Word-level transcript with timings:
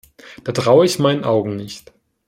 Da 0.43 0.51
traue 0.51 0.85
ich 0.85 0.97
meinen 0.97 1.23
Augen 1.23 1.55
nicht. 1.55 1.91